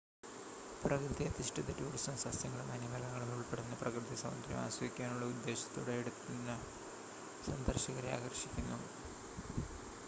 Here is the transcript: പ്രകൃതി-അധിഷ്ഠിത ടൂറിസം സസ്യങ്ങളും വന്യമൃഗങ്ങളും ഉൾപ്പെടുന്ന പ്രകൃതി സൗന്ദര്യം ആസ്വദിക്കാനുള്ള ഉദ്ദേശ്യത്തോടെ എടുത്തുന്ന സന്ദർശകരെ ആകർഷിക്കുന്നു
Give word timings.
പ്രകൃതി-അധിഷ്ഠിത 0.83 1.73
ടൂറിസം 1.79 2.15
സസ്യങ്ങളും 2.17 2.69
വന്യമൃഗങ്ങളും 2.71 3.33
ഉൾപ്പെടുന്ന 3.35 3.75
പ്രകൃതി 3.81 4.17
സൗന്ദര്യം 4.23 4.61
ആസ്വദിക്കാനുള്ള 4.63 5.27
ഉദ്ദേശ്യത്തോടെ 5.33 5.95
എടുത്തുന്ന 6.01 6.57
സന്ദർശകരെ 7.49 8.11
ആകർഷിക്കുന്നു 8.17 8.79